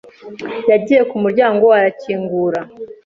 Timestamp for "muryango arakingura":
1.23-2.59